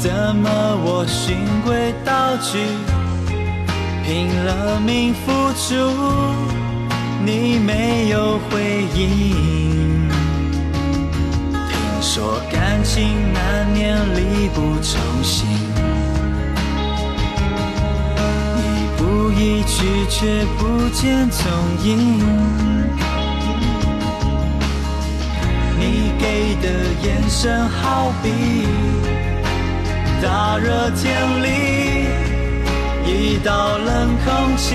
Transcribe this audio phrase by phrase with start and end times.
[0.00, 0.48] 怎么
[0.84, 2.56] 我循规蹈矩，
[4.04, 5.74] 拼了命付出，
[7.26, 10.08] 你没有回应？
[11.50, 15.48] 听说感情难免力不从心。
[18.56, 18.62] 一
[18.96, 21.42] 步一句却不见踪
[21.82, 22.22] 影，
[25.76, 26.68] 你给的
[27.02, 28.28] 眼神好比
[30.20, 31.46] 大热天里
[33.06, 34.74] 一道冷空气。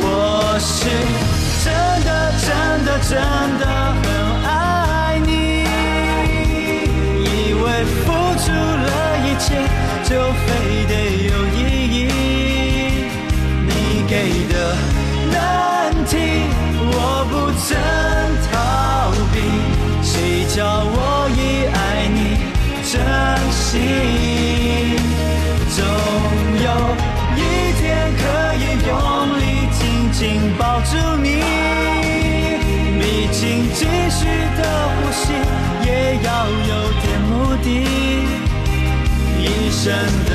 [0.00, 0.90] 我是
[1.64, 1.66] 真
[2.04, 2.10] 的
[2.44, 2.46] 真
[2.84, 3.10] 的真
[3.58, 4.04] 的很
[4.44, 5.28] 爱你，
[7.24, 7.64] 以为
[8.04, 8.06] 付
[8.38, 8.88] 出了
[9.24, 9.46] 一切。
[10.04, 10.92] 就非得
[11.26, 11.32] 有
[20.58, 21.78] 叫我已爱
[22.08, 22.18] 你
[22.82, 22.98] 真
[23.52, 23.78] 心？
[25.70, 25.78] 总
[26.66, 26.68] 有
[27.36, 27.38] 一
[27.78, 27.80] 天
[28.18, 28.20] 可
[28.58, 28.90] 以用
[29.38, 29.40] 力
[29.70, 29.78] 紧
[30.10, 30.18] 紧
[30.58, 30.90] 抱住
[31.22, 31.26] 你，
[32.98, 34.26] 毕竟继续
[34.58, 35.30] 的呼吸
[35.86, 35.88] 也
[36.24, 36.72] 要有
[37.02, 37.66] 点目的。
[39.38, 39.94] 一生
[40.28, 40.32] 的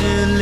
[0.00, 0.40] 都是泪。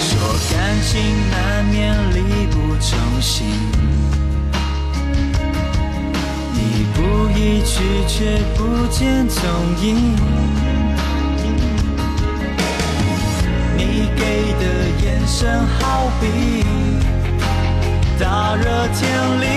[0.00, 0.10] 说
[0.52, 0.90] 感情
[1.30, 1.74] 难免
[2.14, 3.46] 力不从心。
[7.38, 7.74] 一去
[8.08, 9.42] 却不见踪
[9.82, 10.16] 影，
[13.76, 14.64] 你给的
[15.04, 16.24] 眼神好比
[18.86, 19.55] 大热天里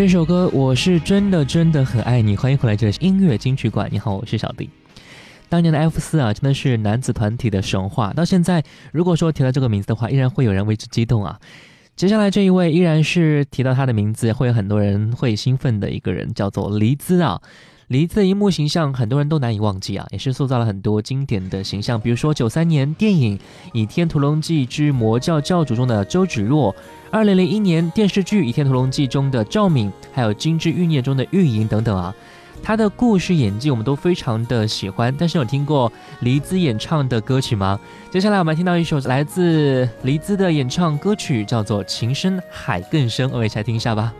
[0.00, 3.86] 这首歌我是真的真的很爱你，欢迎回来，这里是音乐金曲馆。
[3.92, 4.70] 你好，我是小弟。
[5.50, 8.10] 当年的 F 四啊，真的是男子团体的神话。
[8.14, 8.64] 到现在，
[8.94, 11.38] 如果说提到这个名字的话，依然会有人为之激动啊。
[11.96, 17.38] 接下来这一位依然是提到他的名字，会有很多人会兴奋的一个人，叫做黎姿啊。
[17.90, 23.36] 黎姿的荧幕形象，很多人都难以忘记啊，也是塑造了很多经典的形象，比如说九三年电影
[23.72, 26.72] 《倚天屠龙记之魔教教主》中的周芷若，
[27.10, 32.14] 二零零一年电视剧《倚天屠龙记》中的赵敏，还有《金枝欲孽》中的玉莹等等啊。
[32.62, 35.90] 她的故事演技我们都非常的喜欢，但是有听过
[36.20, 37.76] 黎姿演唱的歌曲吗？
[38.08, 44.14] 接下来我们听到一首来自黎姿的演唱歌曲，叫做《情深海更深》，我们一起来听一下吧。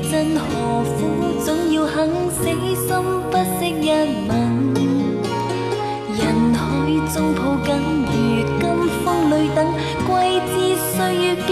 [0.00, 1.00] 真何苦，
[1.44, 2.86] 总要肯死心
[3.30, 3.90] 不息一
[4.28, 4.30] 吻。
[6.16, 6.20] 人
[6.54, 6.60] 海
[7.12, 7.70] 中抱紧，
[8.06, 8.12] 如
[8.60, 8.62] 今
[9.04, 9.58] 风里等，
[10.06, 10.08] 季
[10.46, 11.50] 节岁月变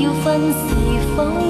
[0.00, 1.49] 要分是否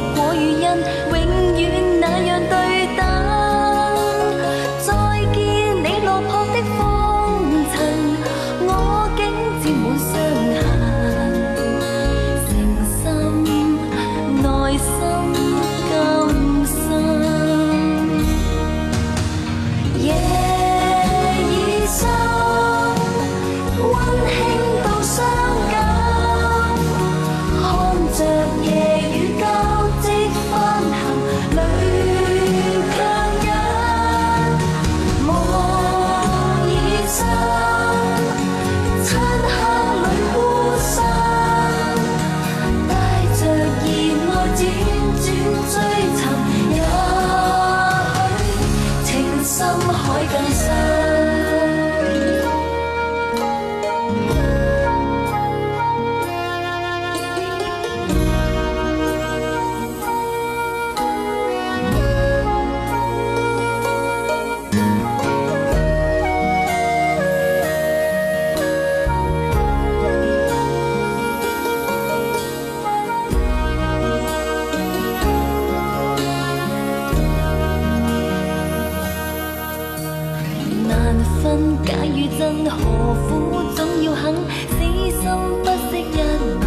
[82.98, 84.34] 何苦总要狠，
[84.68, 85.22] 死心
[85.62, 86.18] 不息一
[86.60, 86.62] 吻，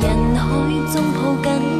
[0.00, 0.04] 人
[0.34, 0.42] 海
[0.92, 1.79] 中抱紧。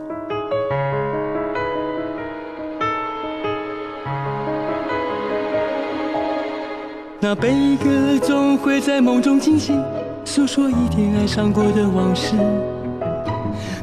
[7.23, 9.79] 那悲歌总会在梦中惊醒。
[10.25, 12.35] 诉说一点爱上过的往事，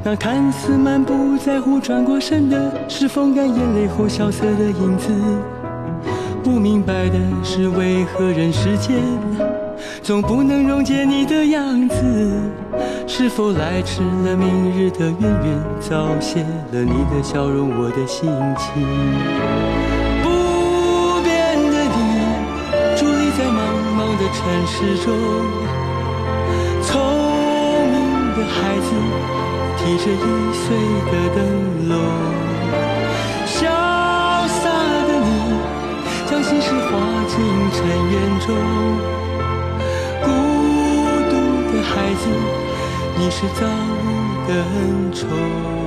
[0.03, 5.13] 那看似满不在乎转过身的，是风干眼泪后萧瑟的影子。
[6.43, 7.15] 不明白的
[7.45, 8.97] 是，为何人世间
[10.03, 12.33] 总不能溶解你的样子？
[13.07, 19.68] 是否来迟了明日的渊源，早谢了你的笑容，我的心情。
[24.49, 25.07] 茫的城市中。
[28.51, 28.89] 孩子
[29.77, 30.17] 提着易
[30.55, 30.65] 碎
[31.11, 31.39] 的灯
[31.89, 31.93] 笼，
[33.47, 33.57] 潇
[34.49, 34.61] 洒
[35.07, 35.27] 的你
[36.31, 36.89] 将心事化
[37.29, 37.35] 进
[37.73, 37.77] 尘
[38.11, 38.47] 缘中。
[40.23, 40.27] 孤
[41.29, 41.33] 独
[41.73, 42.23] 的孩子，
[43.19, 44.03] 你是造物
[44.49, 45.78] 的恩宠。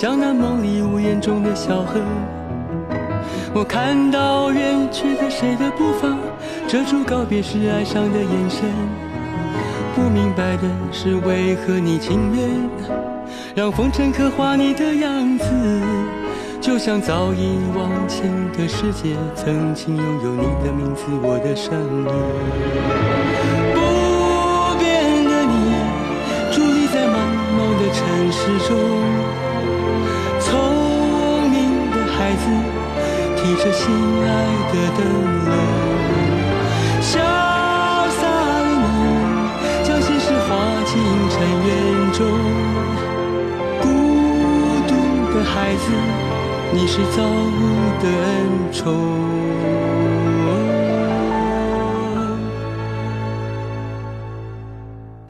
[0.00, 2.00] 像那梦里屋檐中的小河。
[3.52, 6.08] 我看到远去的谁的步伐，
[6.66, 8.64] 遮住告别时哀伤的眼神。
[9.94, 12.48] 不明白的是，为何你情愿
[13.54, 15.44] 让风尘刻画你的样子，
[16.62, 22.06] 就像早已忘情的世界，曾经拥有你的名字，我的声音。
[27.92, 28.76] 城市中，
[32.40, 32.44] 子
[33.36, 33.84] 提着心
[34.24, 34.28] 爱
[34.72, 34.98] 的灯
[35.46, 35.52] 笼，
[37.00, 37.12] 潇
[38.18, 38.22] 洒
[38.64, 38.88] 的你
[39.84, 40.48] 将心事化
[40.86, 40.92] 进
[41.30, 41.68] 尘缘
[42.12, 42.18] 中。
[43.80, 43.84] 孤
[44.88, 44.90] 独
[45.34, 45.84] 的孩子，
[46.72, 47.58] 你是造物
[48.02, 48.28] 的恩
[48.72, 48.80] 宠。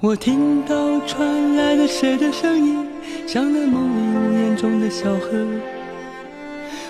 [0.03, 0.75] 我听到
[1.07, 2.87] 传来了谁的声音，
[3.27, 5.29] 像那梦里呜咽中的小河。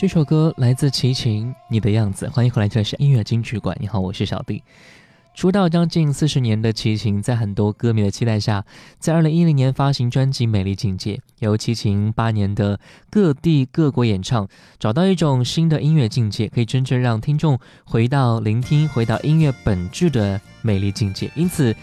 [0.00, 2.26] 这首歌来自齐秦，《你的样子》。
[2.30, 3.76] 欢迎回来，这里是音乐金曲馆。
[3.78, 4.62] 你好，我是小弟。
[5.34, 8.64] 出道将近四十年的齐秦，在很多歌迷的期待下，
[8.98, 12.80] 在二零一零年发行专辑《美丽境界》，由齐秦八年的
[13.10, 21.30] 各地各国演唱，找到一种新的音乐境界，可以真正让听众回到聆听、回到音乐本质的美丽境界。
[21.34, 21.76] 因此，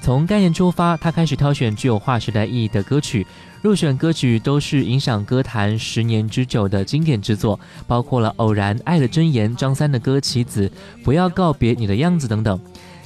[0.00, 3.26] 从概念出发，他开始挑选具有划时代意义的歌曲，
[3.60, 10.68] 入选歌曲都是影响歌坛十年之久的经典之作，包括了《偶然》《爱的箴言》、张三的歌《棋子》、
[11.04, 12.58] 《不要告别你的样子》等等。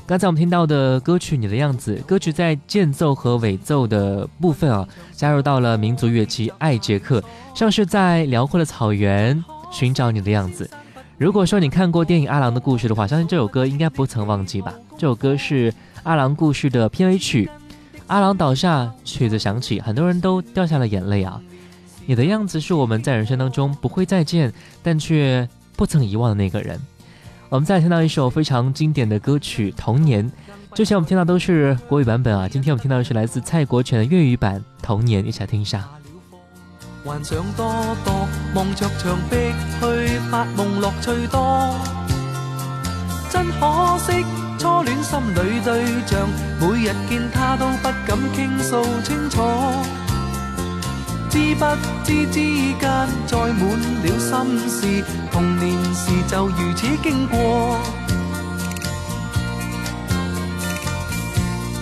[0.07, 7.23] 刚才我们听到的歌曲《你的样子》，歌曲在间奏和尾奏的部分啊，加入到了民族乐器爱杰克，
[7.55, 10.71] 像是在辽阔的草原寻找你的样子。
[11.17, 14.75] 如果说你看过电影《阿郎的故事》的话，相信这首歌应该不曾忘记吧？
[14.99, 15.73] 这首歌是
[16.05, 17.51] 《阿郎故事》的片尾曲，
[18.07, 21.41] 阿郎倒下，曲子响起，很多人都掉下了眼泪啊！
[22.07, 26.79] 你的样子是我们在人生当中不会再见，但却不曾遗忘的那个人。
[27.49, 30.31] 我们再听到一首非常经典的歌曲《童年》，
[30.75, 35.89] 之前我们听到都是国语版本啊，今天我们听到的是来自蔡国权的粤语版《童年》，一起来听一下。
[37.03, 37.67] 幻想多
[38.05, 39.37] 多，望着墙壁
[39.81, 42.04] 去发梦，乐趣多。
[43.35, 44.25] 真可惜，
[44.61, 46.29] 初恋心里对象，
[46.61, 49.43] 每日见他都不敢倾诉清楚。
[51.29, 51.65] 知不
[52.05, 52.41] 知之
[52.79, 53.61] 间载满
[54.05, 57.77] 了心事，童年时就如此经过。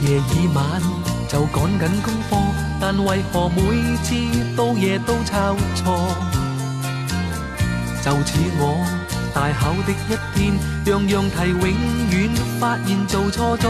[0.00, 0.64] 夜已晚
[1.28, 2.36] 就赶紧功课，
[2.80, 3.60] 但为何每
[4.02, 4.14] 次
[4.56, 6.16] 到夜都抄错？
[8.02, 9.01] 就似我
[9.34, 10.52] 大考的一天，
[10.86, 11.62] 样样题永
[12.10, 13.66] 远发现做错咗。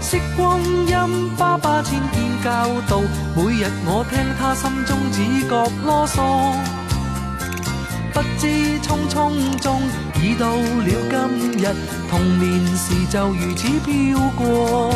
[0.00, 3.00] 惜光阴，爸爸千遍教导，
[3.34, 6.16] 每日我听他心中只觉啰嗦。
[8.12, 8.46] 不知
[8.80, 9.82] 匆匆中
[10.22, 11.74] 已到了今日，
[12.08, 14.94] 童年时就如此飘过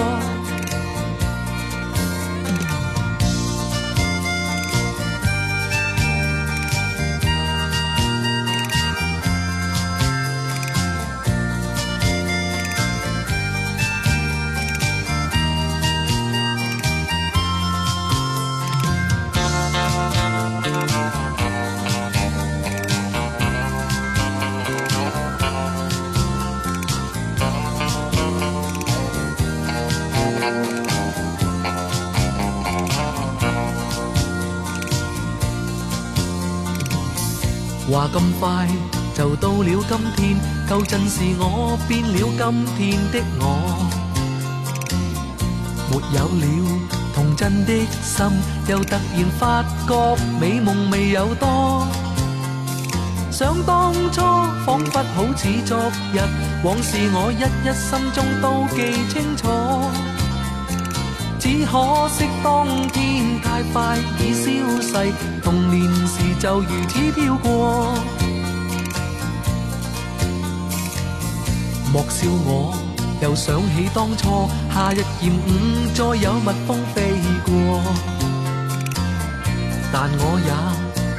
[37.98, 38.08] 话。
[38.14, 38.68] 咁快
[39.12, 40.36] 就到了今天，
[40.68, 43.42] 旧阵时我变了今天的我，
[45.90, 46.44] 没有了
[47.12, 48.24] 童真的心，
[48.68, 51.88] 又突然发觉美梦未有多。
[53.32, 54.20] 想当初
[54.64, 55.76] 仿佛好似昨
[56.12, 56.20] 日，
[56.62, 58.78] 往事我一一心中都记
[59.12, 59.48] 清楚。
[61.48, 64.50] 只可惜当天太快已消
[64.82, 65.10] 逝，
[65.42, 67.94] 童年时就如此飘过。
[71.90, 72.74] 莫笑我，
[73.22, 77.14] 又想起当初夏日炎午，再有蜜蜂飞
[77.46, 77.80] 过。
[79.90, 80.52] 但我也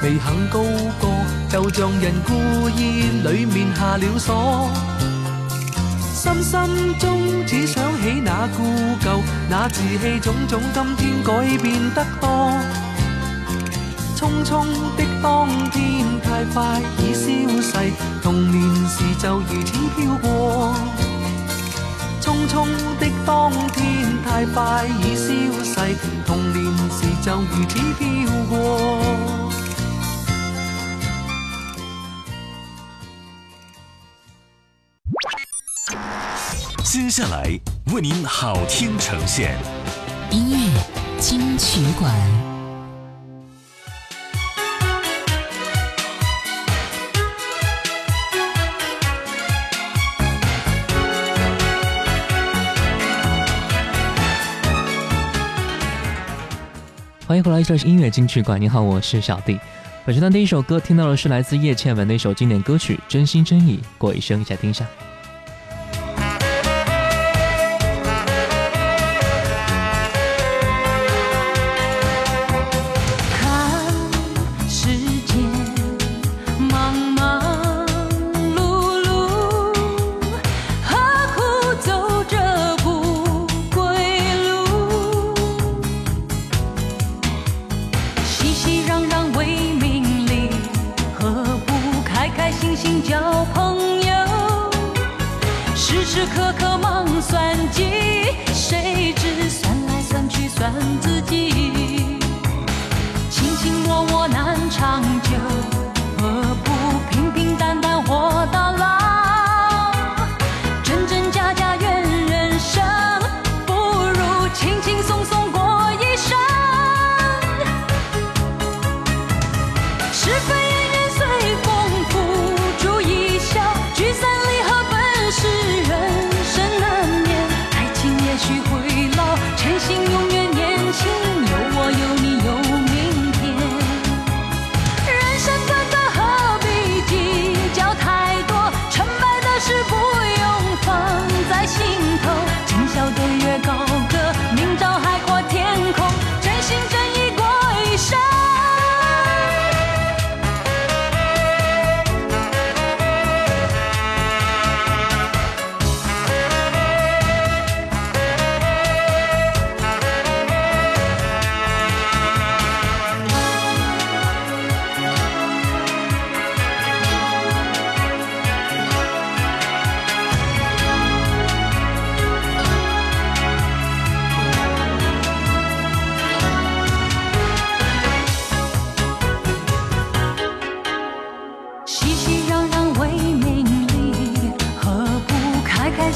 [0.03, 0.61] 未肯高
[1.01, 1.07] 歌，
[1.49, 4.69] 就像人故意里面下了锁。
[6.19, 6.59] 心心
[6.99, 8.61] 中只想起那故
[8.99, 12.51] 旧，那稚气种种，今天改变得多。
[14.17, 14.65] 匆匆
[14.97, 20.75] 的当天太快已消逝，童年时就如此飘过。
[22.19, 22.67] 匆匆
[22.99, 25.23] 的当天太快已消
[25.63, 29.48] 逝，童年时就如此飘过。
[37.09, 37.59] 接下来
[37.91, 39.57] 为您好听呈现
[40.29, 40.79] 音乐
[41.17, 42.13] 金曲馆。
[57.25, 58.61] 欢迎回来，这里是音乐金曲馆。
[58.61, 59.59] 你好，我是小弟。
[60.05, 64.85] 本时段第一首歌听到的是来自叶倩文的一首经典歌曲《真心真意》，过一生，一起来听一下。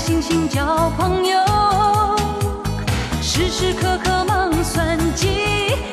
[0.06, 1.38] 星星交朋友？
[3.22, 5.30] 时时刻刻忙算计，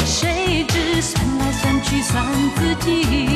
[0.05, 2.25] 谁知算来算去算
[2.57, 3.30] 自己。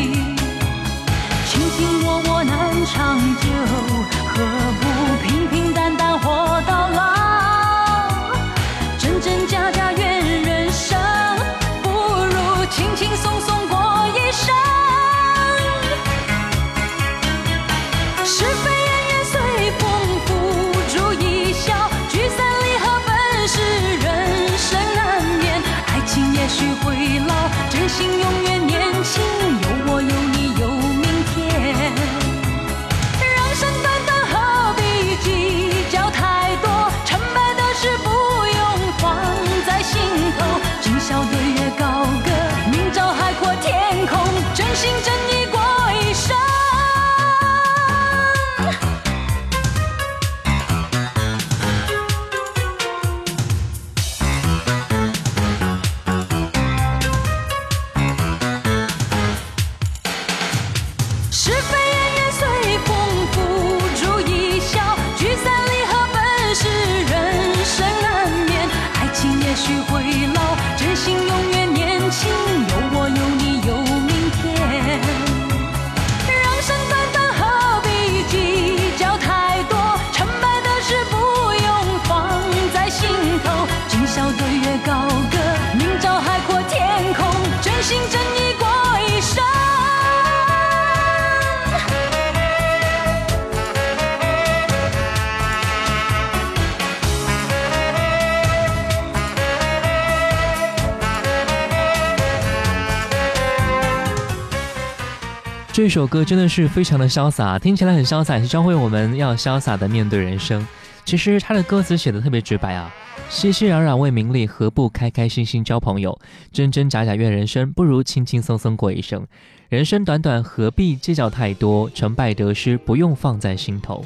[105.85, 110.67] 这首歌真的是非常的潇洒，听起来很潇洒，是教会我们要潇洒的面对人生。
[111.05, 112.91] 其实他的歌词写的特别直白啊，
[113.29, 116.19] 熙熙攘攘为名利，何不开开心心交朋友？
[116.51, 119.27] 真真假假怨人生，不如轻轻松松过一生。
[119.69, 121.91] 人生短短，何必计较太多？
[121.91, 124.03] 成败得失不用放在心头。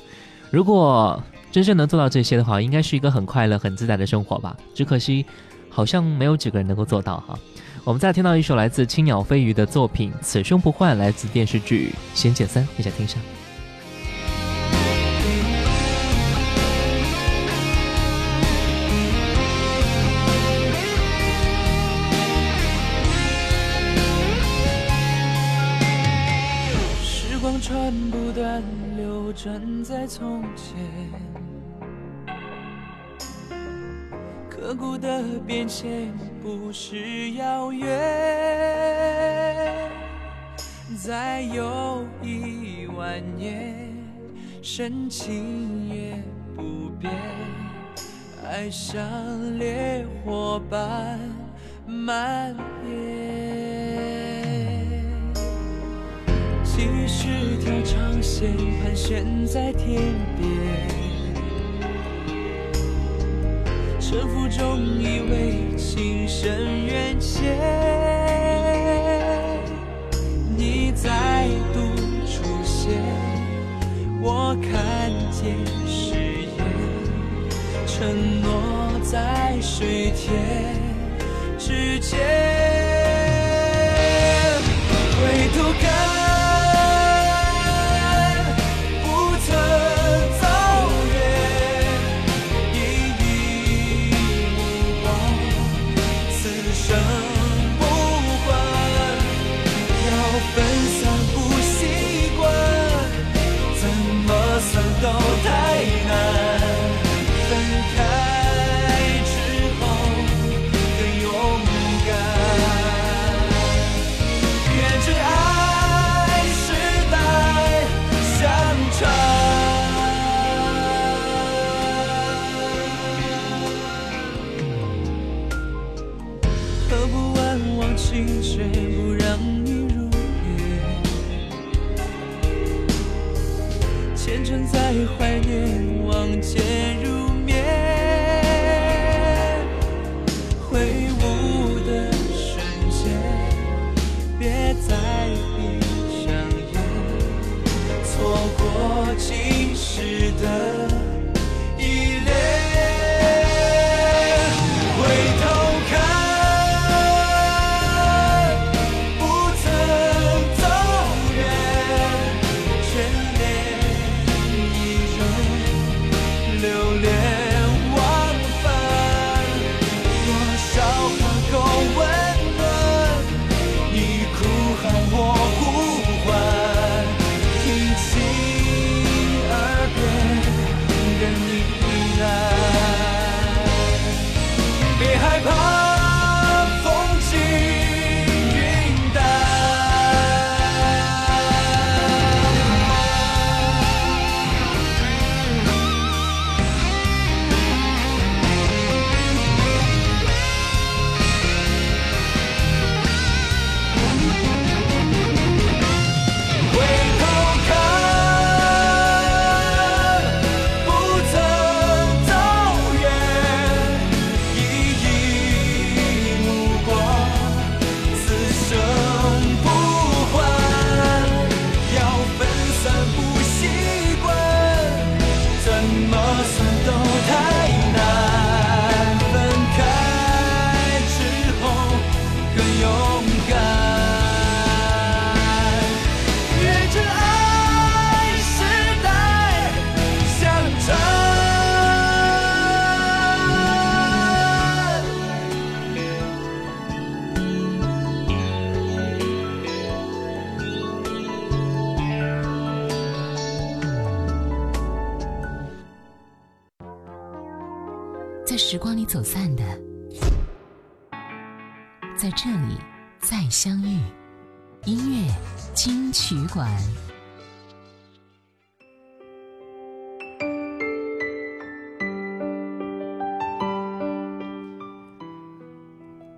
[0.51, 4.57] 如果真正能做到这些的话，应该是一个很快乐、很自在的生活吧。
[4.75, 5.25] 只可惜，
[5.71, 7.39] 好像没有几个人能够做到哈。
[7.89, 13.19] 我们再听到一首来自青鸟飞鱼的作品《此生不换》，来自电视剧《仙剑三》，一起听一下。
[27.03, 28.63] 时光穿不断
[28.99, 30.77] 流转在从前，
[34.61, 37.89] 刻骨的变迁不是遥远。
[40.97, 43.89] 再有一万年，
[44.61, 46.21] 深情也
[46.57, 47.13] 不变，
[48.45, 49.01] 爱像
[49.59, 51.21] 烈火般
[51.87, 52.99] 蔓延。
[56.65, 60.03] 几十条长线盘旋在天
[60.37, 60.51] 边，
[64.11, 67.55] 沉浮中以为情深缘浅，
[70.57, 71.79] 你再度
[72.25, 72.91] 出现，
[74.23, 75.55] 我看见
[75.87, 76.15] 誓
[76.57, 76.65] 言，
[77.87, 80.75] 承诺在水天
[81.59, 82.19] 之间，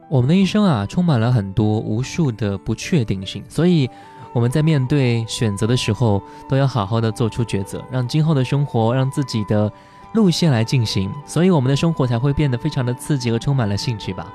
[0.09, 3.89] 我们的一生啊，充满了很多无数的不确定性，所以
[4.33, 9.73] 我们在面对选择的时候，都要好好的做出抉择，让今后的生活，让自己的。
[10.13, 14.27] 路线来进行，所以我们的生活才会变得非常的刺激和充满了兴趣吧。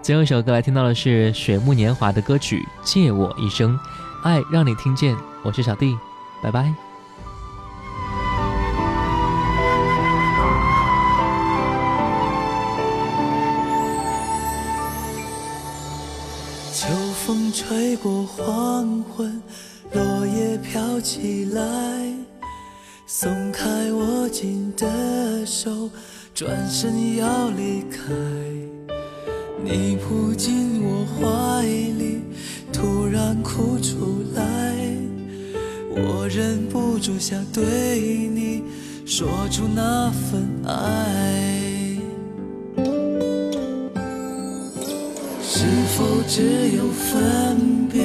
[0.00, 3.76] 最后一首歌来听到的是水木年华的歌曲《借我一生》，
[4.26, 5.16] 爱让你听见。
[5.44, 5.96] 我是小弟，
[6.42, 6.74] 拜拜。
[16.72, 16.88] 秋
[17.24, 19.40] 风吹过黄昏，
[19.92, 21.62] 落叶飘起来。
[23.06, 25.88] 松开握紧的手，
[26.34, 28.12] 转身要离开。
[29.62, 31.95] 你扑进我怀里，
[33.56, 34.42] 哭出来。
[35.90, 38.62] 我忍不住想对你
[39.06, 41.96] 说出那份爱。
[45.42, 45.64] 是
[45.96, 46.42] 否只
[46.76, 48.02] 有分别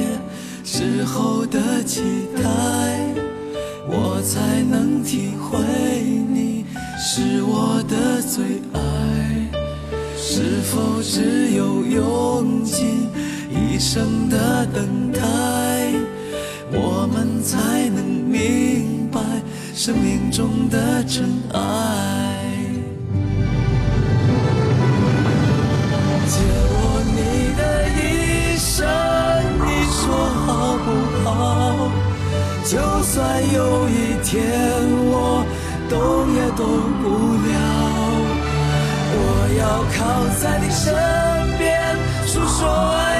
[0.64, 2.00] 之后的期
[2.34, 2.42] 待？
[3.86, 5.58] 我才能体会
[6.32, 6.64] 你
[6.98, 8.80] 是我的最爱，
[10.16, 13.06] 是否只有用尽
[13.50, 15.20] 一生的等待，
[19.84, 21.58] 生命中的真爱？
[26.28, 26.38] 借
[26.70, 27.18] 我你
[27.58, 28.86] 的一生，
[29.58, 30.00] 你说
[30.46, 30.86] 好不
[31.24, 31.90] 好？
[32.64, 33.12] 就算
[33.52, 33.92] 有一
[34.22, 34.30] 天
[35.10, 35.44] 我
[35.90, 35.98] 动
[36.32, 36.62] 也动
[37.02, 37.04] 不
[37.42, 37.50] 了，
[39.18, 39.18] 我
[39.58, 39.62] 要
[39.98, 39.98] 靠
[40.40, 40.94] 在你身
[41.58, 41.66] 边，
[42.24, 43.11] 诉说爱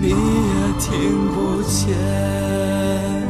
[0.00, 0.14] 你也
[0.78, 3.23] 听不见。